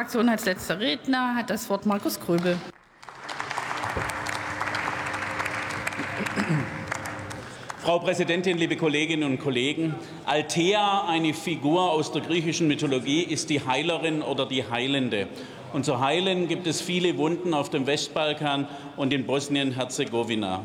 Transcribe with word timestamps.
Fraktion 0.00 0.30
als 0.30 0.46
letzter 0.46 0.80
Redner 0.80 1.34
hat 1.34 1.50
das 1.50 1.68
Wort 1.68 1.84
Markus 1.84 2.18
Gröbel. 2.18 2.56
Frau 7.82 7.98
Präsidentin, 7.98 8.56
liebe 8.56 8.76
Kolleginnen 8.76 9.24
und 9.24 9.38
Kollegen! 9.40 9.94
Althea, 10.24 11.04
eine 11.06 11.34
Figur 11.34 11.90
aus 11.90 12.12
der 12.12 12.22
griechischen 12.22 12.66
Mythologie, 12.66 13.20
ist 13.24 13.50
die 13.50 13.60
Heilerin 13.66 14.22
oder 14.22 14.46
die 14.46 14.64
Heilende. 14.64 15.28
Und 15.74 15.84
zu 15.84 16.00
heilen 16.00 16.48
gibt 16.48 16.66
es 16.66 16.80
viele 16.80 17.18
Wunden 17.18 17.52
auf 17.52 17.68
dem 17.68 17.86
Westbalkan 17.86 18.68
und 18.96 19.12
in 19.12 19.26
Bosnien-Herzegowina. 19.26 20.62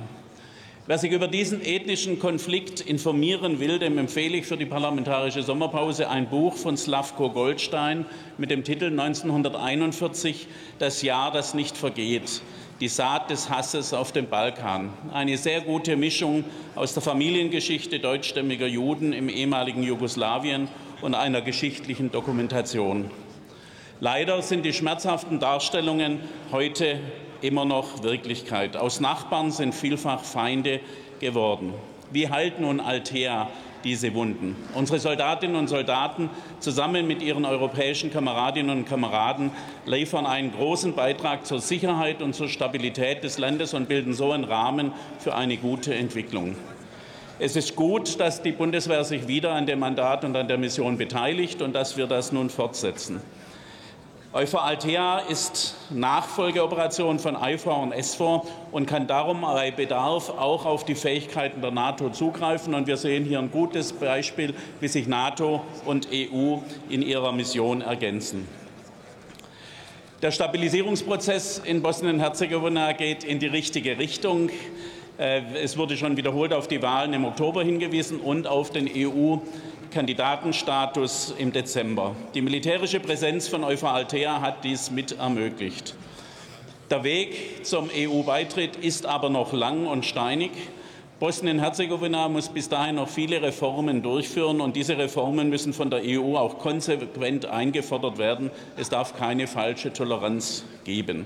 Wer 0.87 0.99
sich 0.99 1.13
über 1.13 1.27
diesen 1.27 1.65
ethnischen 1.65 2.19
Konflikt 2.19 2.79
informieren 2.79 3.59
will, 3.59 3.79
dem 3.79 3.97
empfehle 3.97 4.37
ich 4.37 4.45
für 4.45 4.55
die 4.55 4.67
parlamentarische 4.67 5.41
Sommerpause 5.41 6.11
ein 6.11 6.29
Buch 6.29 6.55
von 6.55 6.77
Slavko 6.77 7.31
Goldstein 7.31 8.05
mit 8.37 8.51
dem 8.51 8.63
Titel 8.63 8.91
1941 8.91 10.45
Das 10.77 11.01
Jahr, 11.01 11.31
das 11.31 11.55
nicht 11.55 11.75
vergeht. 11.75 12.43
Die 12.81 12.87
Saat 12.87 13.31
des 13.31 13.49
Hasses 13.49 13.95
auf 13.95 14.11
dem 14.11 14.27
Balkan. 14.27 14.93
Eine 15.11 15.39
sehr 15.39 15.61
gute 15.61 15.95
Mischung 15.95 16.43
aus 16.75 16.93
der 16.93 17.01
Familiengeschichte 17.01 17.99
deutschstämmiger 17.99 18.67
Juden 18.67 19.11
im 19.11 19.27
ehemaligen 19.27 19.81
Jugoslawien 19.81 20.67
und 21.01 21.15
einer 21.15 21.41
geschichtlichen 21.41 22.11
Dokumentation. 22.11 23.09
Leider 24.01 24.39
sind 24.43 24.63
die 24.63 24.73
schmerzhaften 24.73 25.39
Darstellungen 25.39 26.19
heute 26.51 26.99
immer 27.45 27.65
noch 27.65 28.03
Wirklichkeit. 28.03 28.75
Aus 28.75 28.99
Nachbarn 28.99 29.51
sind 29.51 29.75
vielfach 29.75 30.23
Feinde 30.23 30.79
geworden. 31.19 31.73
Wie 32.11 32.29
heilt 32.29 32.59
nun 32.59 32.79
Altea 32.79 33.49
diese 33.83 34.13
Wunden? 34.13 34.55
Unsere 34.73 34.99
Soldatinnen 34.99 35.55
und 35.55 35.67
Soldaten 35.67 36.29
zusammen 36.59 37.07
mit 37.07 37.21
ihren 37.21 37.45
europäischen 37.45 38.11
Kameradinnen 38.11 38.79
und 38.79 38.85
Kameraden 38.85 39.51
liefern 39.85 40.25
einen 40.25 40.51
großen 40.51 40.95
Beitrag 40.95 41.45
zur 41.45 41.59
Sicherheit 41.59 42.21
und 42.21 42.33
zur 42.33 42.47
Stabilität 42.47 43.23
des 43.23 43.37
Landes 43.37 43.73
und 43.73 43.87
bilden 43.87 44.13
so 44.13 44.31
einen 44.31 44.43
Rahmen 44.43 44.91
für 45.19 45.35
eine 45.35 45.57
gute 45.57 45.93
Entwicklung. 45.93 46.55
Es 47.37 47.55
ist 47.55 47.75
gut, 47.75 48.19
dass 48.19 48.41
die 48.41 48.53
Bundeswehr 48.53 49.03
sich 49.03 49.27
wieder 49.27 49.51
an 49.51 49.65
dem 49.65 49.79
Mandat 49.79 50.23
und 50.23 50.35
an 50.37 50.47
der 50.47 50.57
Mission 50.57 50.97
beteiligt 50.97 51.61
und 51.61 51.73
dass 51.73 51.97
wir 51.97 52.07
das 52.07 52.31
nun 52.31 52.49
fortsetzen. 52.49 53.19
EUFOR 54.35 54.65
Altea 54.65 55.19
ist 55.29 55.75
Nachfolgeoperation 55.91 57.19
von 57.19 57.37
IFOR 57.41 57.83
und 57.83 57.93
SFOR 58.03 58.45
und 58.73 58.85
kann 58.85 59.07
darum 59.07 59.39
bei 59.39 59.71
Bedarf 59.71 60.29
auch 60.29 60.65
auf 60.65 60.83
die 60.83 60.95
Fähigkeiten 60.95 61.61
der 61.61 61.71
NATO 61.71 62.09
zugreifen. 62.09 62.73
Und 62.73 62.85
wir 62.85 62.97
sehen 62.97 63.23
hier 63.23 63.39
ein 63.39 63.49
gutes 63.49 63.93
Beispiel, 63.93 64.53
wie 64.81 64.89
sich 64.89 65.07
NATO 65.07 65.61
und 65.85 66.09
EU 66.11 66.57
in 66.89 67.01
ihrer 67.01 67.31
Mission 67.31 67.79
ergänzen. 67.79 68.45
Der 70.21 70.31
Stabilisierungsprozess 70.31 71.59
in 71.59 71.81
Bosnien-Herzegowina 71.81 72.91
geht 72.91 73.23
in 73.23 73.39
die 73.39 73.47
richtige 73.47 73.97
Richtung. 73.97 74.49
Äh, 75.17 75.43
es 75.63 75.77
wurde 75.77 75.95
schon 75.95 76.17
wiederholt 76.17 76.51
auf 76.51 76.67
die 76.67 76.81
Wahlen 76.81 77.13
im 77.13 77.23
Oktober 77.23 77.63
hingewiesen 77.63 78.19
und 78.19 78.47
auf 78.47 78.71
den 78.71 78.89
EU 78.93 79.37
Kandidatenstatus 79.95 81.33
im 81.37 81.53
Dezember. 81.53 82.17
Die 82.33 82.41
militärische 82.41 82.99
Präsenz 82.99 83.47
von 83.47 83.63
Euphor 83.63 83.91
Althea 83.91 84.41
hat 84.41 84.65
dies 84.65 84.91
mit 84.91 85.17
ermöglicht. 85.17 85.95
Der 86.89 87.05
Weg 87.05 87.65
zum 87.65 87.89
EU-Beitritt 87.95 88.75
ist 88.75 89.05
aber 89.05 89.29
noch 89.29 89.53
lang 89.53 89.87
und 89.87 90.05
steinig. 90.05 90.51
Bosnien-Herzegowina 91.21 92.27
muss 92.27 92.49
bis 92.49 92.67
dahin 92.67 92.95
noch 92.95 93.07
viele 93.07 93.41
Reformen 93.41 94.01
durchführen, 94.01 94.59
und 94.59 94.75
diese 94.75 94.97
Reformen 94.97 95.47
müssen 95.49 95.71
von 95.71 95.89
der 95.89 96.01
EU 96.03 96.35
auch 96.35 96.59
konsequent 96.59 97.45
eingefordert 97.45 98.17
werden. 98.17 98.51
Es 98.75 98.89
darf 98.89 99.15
keine 99.15 99.47
falsche 99.47 99.93
Toleranz 99.93 100.65
geben. 100.83 101.25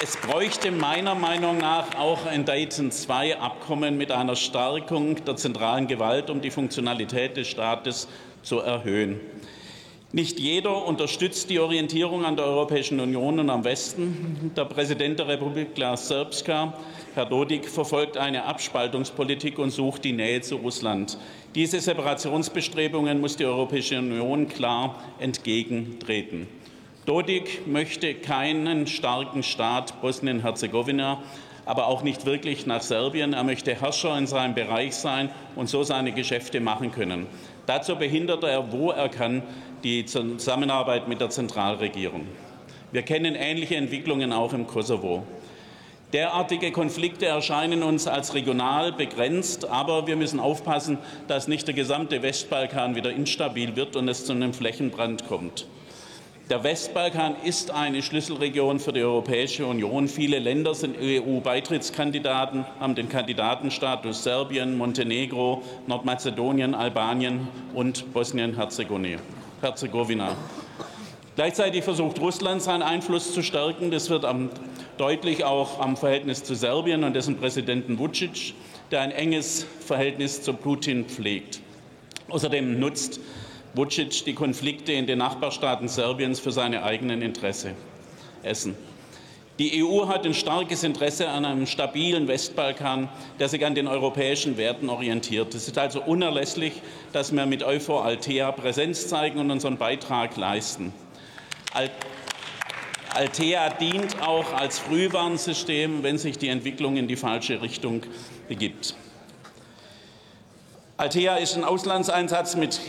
Es 0.00 0.16
bräuchte 0.16 0.70
meiner 0.70 1.16
Meinung 1.16 1.58
nach 1.58 1.96
auch 1.96 2.24
ein 2.24 2.44
Dayton 2.44 2.92
II-Abkommen 2.92 3.98
mit 3.98 4.12
einer 4.12 4.36
Stärkung 4.36 5.24
der 5.24 5.34
zentralen 5.34 5.88
Gewalt, 5.88 6.30
um 6.30 6.40
die 6.40 6.52
Funktionalität 6.52 7.36
des 7.36 7.48
Staates 7.48 8.06
zu 8.44 8.60
erhöhen. 8.60 9.18
Nicht 10.12 10.38
jeder 10.38 10.86
unterstützt 10.86 11.50
die 11.50 11.58
Orientierung 11.58 12.24
an 12.24 12.36
der 12.36 12.46
Europäischen 12.46 13.00
Union 13.00 13.40
und 13.40 13.50
am 13.50 13.64
Westen. 13.64 14.52
Der 14.56 14.66
Präsident 14.66 15.18
der 15.18 15.26
Republik 15.26 15.74
Klaus 15.74 16.06
Serbska, 16.06 16.74
Herr 17.16 17.26
Dodik, 17.26 17.68
verfolgt 17.68 18.16
eine 18.16 18.44
Abspaltungspolitik 18.44 19.58
und 19.58 19.70
sucht 19.70 20.04
die 20.04 20.12
Nähe 20.12 20.40
zu 20.42 20.56
Russland. 20.56 21.18
Diese 21.56 21.80
Separationsbestrebungen 21.80 23.20
muss 23.20 23.36
die 23.36 23.46
Europäische 23.46 23.98
Union 23.98 24.46
klar 24.46 25.02
entgegentreten. 25.18 26.46
Dodik 27.08 27.66
möchte 27.66 28.12
keinen 28.12 28.86
starken 28.86 29.42
Staat 29.42 30.02
Bosnien-Herzegowina, 30.02 31.22
aber 31.64 31.86
auch 31.86 32.02
nicht 32.02 32.26
wirklich 32.26 32.66
nach 32.66 32.82
Serbien. 32.82 33.32
Er 33.32 33.44
möchte 33.44 33.74
Herrscher 33.74 34.18
in 34.18 34.26
seinem 34.26 34.54
Bereich 34.54 34.94
sein 34.94 35.30
und 35.56 35.70
so 35.70 35.84
seine 35.84 36.12
Geschäfte 36.12 36.60
machen 36.60 36.92
können. 36.92 37.26
Dazu 37.64 37.96
behindert 37.96 38.44
er, 38.44 38.72
wo 38.72 38.90
er 38.90 39.08
kann, 39.08 39.42
die 39.84 40.04
Zusammenarbeit 40.04 41.08
mit 41.08 41.22
der 41.22 41.30
Zentralregierung. 41.30 42.26
Wir 42.92 43.00
kennen 43.00 43.34
ähnliche 43.36 43.76
Entwicklungen 43.76 44.30
auch 44.34 44.52
im 44.52 44.66
Kosovo. 44.66 45.22
Derartige 46.12 46.72
Konflikte 46.72 47.24
erscheinen 47.24 47.82
uns 47.82 48.06
als 48.06 48.34
regional 48.34 48.92
begrenzt, 48.92 49.64
aber 49.64 50.06
wir 50.06 50.16
müssen 50.16 50.40
aufpassen, 50.40 50.98
dass 51.26 51.48
nicht 51.48 51.66
der 51.68 51.74
gesamte 51.74 52.22
Westbalkan 52.22 52.96
wieder 52.96 53.12
instabil 53.12 53.76
wird 53.76 53.96
und 53.96 54.08
es 54.08 54.26
zu 54.26 54.34
einem 54.34 54.52
Flächenbrand 54.52 55.26
kommt. 55.26 55.66
Der 56.50 56.64
Westbalkan 56.64 57.36
ist 57.44 57.70
eine 57.72 58.02
Schlüsselregion 58.02 58.80
für 58.80 58.94
die 58.94 59.02
Europäische 59.02 59.66
Union. 59.66 60.08
Viele 60.08 60.38
Länder 60.38 60.74
sind 60.74 60.96
EU-Beitrittskandidaten, 60.98 62.64
haben 62.80 62.94
den 62.94 63.10
Kandidatenstatus 63.10 64.24
Serbien, 64.24 64.78
Montenegro, 64.78 65.62
Nordmazedonien, 65.86 66.74
Albanien 66.74 67.48
und 67.74 68.14
Bosnien-Herzegowina. 68.14 69.18
Gleichzeitig 71.36 71.84
versucht 71.84 72.18
Russland, 72.18 72.62
seinen 72.62 72.80
Einfluss 72.80 73.34
zu 73.34 73.42
stärken. 73.42 73.90
Das 73.90 74.08
wird 74.08 74.24
deutlich 74.96 75.44
auch 75.44 75.80
am 75.80 75.98
Verhältnis 75.98 76.44
zu 76.44 76.54
Serbien 76.54 77.04
und 77.04 77.12
dessen 77.12 77.36
Präsidenten 77.36 77.98
Vucic, 77.98 78.54
der 78.90 79.02
ein 79.02 79.10
enges 79.10 79.66
Verhältnis 79.80 80.40
zu 80.40 80.54
Putin 80.54 81.04
pflegt. 81.04 81.60
Außerdem 82.30 82.80
nutzt 82.80 83.20
Vucic 83.74 84.24
die 84.24 84.34
Konflikte 84.34 84.92
in 84.92 85.06
den 85.06 85.18
Nachbarstaaten 85.18 85.88
Serbiens 85.88 86.40
für 86.40 86.52
seine 86.52 86.82
eigenen 86.82 87.22
Interessen. 87.22 87.74
Essen. 88.42 88.76
Die 89.58 89.82
EU 89.82 90.06
hat 90.06 90.24
ein 90.24 90.34
starkes 90.34 90.84
Interesse 90.84 91.28
an 91.28 91.44
einem 91.44 91.66
stabilen 91.66 92.28
Westbalkan, 92.28 93.08
der 93.40 93.48
sich 93.48 93.66
an 93.66 93.74
den 93.74 93.88
europäischen 93.88 94.56
Werten 94.56 94.88
orientiert. 94.88 95.52
Es 95.52 95.66
ist 95.66 95.76
also 95.76 96.00
unerlässlich, 96.00 96.80
dass 97.12 97.32
wir 97.32 97.44
mit 97.44 97.64
Euphor 97.64 98.04
Altea 98.04 98.52
Präsenz 98.52 99.08
zeigen 99.08 99.40
und 99.40 99.50
unseren 99.50 99.76
Beitrag 99.76 100.36
leisten. 100.36 100.92
Altea 103.12 103.70
dient 103.70 104.22
auch 104.22 104.52
als 104.52 104.78
Frühwarnsystem, 104.78 106.04
wenn 106.04 106.18
sich 106.18 106.38
die 106.38 106.48
Entwicklung 106.48 106.96
in 106.96 107.08
die 107.08 107.16
falsche 107.16 107.60
Richtung 107.60 108.02
begibt. 108.46 108.94
Altea 110.98 111.36
ist 111.36 111.56
ein 111.56 111.64
Auslandseinsatz 111.64 112.54
mit 112.54 112.80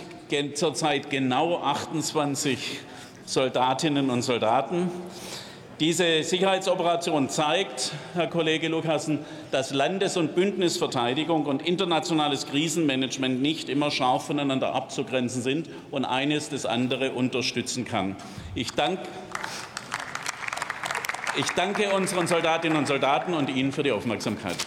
zurzeit 0.54 1.10
genau 1.10 1.58
28 1.58 2.80
Soldatinnen 3.26 4.10
und 4.10 4.22
Soldaten. 4.22 4.92
Diese 5.80 6.24
Sicherheitsoperation 6.24 7.30
zeigt, 7.30 7.94
Herr 8.14 8.28
Kollege 8.28 8.68
Lukassen, 8.68 9.20
dass 9.52 9.74
Landes- 9.74 10.18
und 10.18 10.36
Bündnisverteidigung 10.36 11.46
und 11.46 11.66
internationales 11.66 12.46
Krisenmanagement 12.48 13.42
nicht 13.42 13.70
immer 13.70 13.90
scharf 13.90 14.28
voneinander 14.28 14.76
abzugrenzen 14.76 15.42
sind 15.42 15.70
und 15.90 16.06
eines 16.06 16.50
das 16.50 16.66
andere 16.66 17.14
unterstützen 17.14 17.86
kann. 17.86 18.16
Ich 18.56 18.72
danke, 18.72 19.04
ich 21.38 21.50
danke 21.56 21.92
unseren 21.94 22.28
Soldatinnen 22.28 22.78
und 22.78 22.88
Soldaten 22.88 23.34
und 23.34 23.50
Ihnen 23.50 23.72
für 23.72 23.84
die 23.84 23.92
Aufmerksamkeit. 23.92 24.58